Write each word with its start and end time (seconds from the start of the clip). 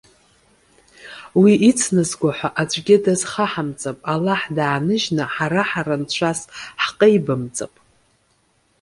Уи 1.41 1.53
ицназго 1.69 2.29
ҳәа 2.37 2.49
аӡәгьы 2.61 2.95
дазхаҳамҵап. 3.03 3.99
Аллаҳ 4.13 4.41
дааныжьны 4.55 5.23
ҳара-ҳара 5.33 5.95
нцәас 6.01 6.39
ҳҟеибамҵап. 6.83 7.73